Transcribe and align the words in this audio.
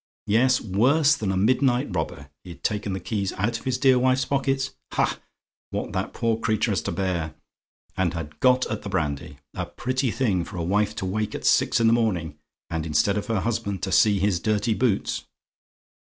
Yes; 0.25 0.59
worse 0.59 1.13
than 1.15 1.31
a 1.31 1.37
midnight 1.37 1.95
robber, 1.95 2.31
he'd 2.43 2.63
taken 2.63 2.93
the 2.93 2.99
keys 2.99 3.33
out 3.33 3.59
of 3.59 3.65
his 3.65 3.77
dear 3.77 3.99
wife's 3.99 4.25
pockets 4.25 4.71
ha! 4.93 5.19
what 5.69 5.93
that 5.93 6.11
poor 6.11 6.37
creature 6.39 6.71
has 6.71 6.81
to 6.81 6.91
bear! 6.91 7.35
and 7.95 8.15
had 8.15 8.39
got 8.39 8.65
at 8.71 8.81
the 8.81 8.89
brandy. 8.89 9.37
A 9.53 9.67
pretty 9.67 10.09
thing 10.09 10.43
for 10.43 10.57
a 10.57 10.63
wife 10.63 10.95
to 10.95 11.05
wake 11.05 11.35
at 11.35 11.45
six 11.45 11.79
in 11.79 11.85
the 11.85 11.93
morning, 11.93 12.39
and 12.67 12.87
instead 12.87 13.15
of 13.15 13.27
her 13.27 13.41
husband 13.41 13.83
to 13.83 13.91
see 13.91 14.17
his 14.17 14.39
dirty 14.39 14.73
boots! 14.73 15.25